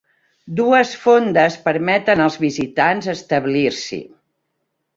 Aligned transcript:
Dues 0.59 0.93
fondes 1.01 1.57
permeten 1.67 2.25
els 2.29 2.39
visitants 2.45 3.13
establir-s'hi. 3.17 4.05